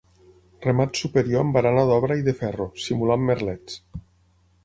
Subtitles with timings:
[0.65, 3.79] Remat superior amb barana d'obra i de ferro, simulant merlets.